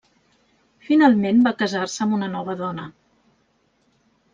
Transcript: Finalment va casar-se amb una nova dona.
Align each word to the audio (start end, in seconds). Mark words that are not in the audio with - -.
Finalment 0.87 1.45
va 1.49 1.55
casar-se 1.61 2.03
amb 2.09 2.19
una 2.21 2.33
nova 2.39 2.59
dona. 2.67 2.91